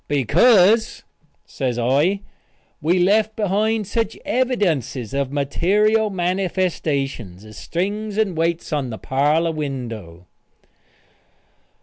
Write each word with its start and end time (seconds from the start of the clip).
"Because," 0.07 1.03
says 1.45 1.77
I, 1.77 2.21
"we 2.81 2.97
left 2.97 3.35
behind 3.35 3.85
such 3.85 4.17
evidences 4.25 5.13
of 5.13 5.31
material 5.31 6.09
manifestations 6.09 7.45
as 7.45 7.55
strings 7.57 8.17
and 8.17 8.35
weights 8.35 8.73
on 8.73 8.89
the 8.89 8.97
parlor 8.97 9.51
window." 9.51 10.25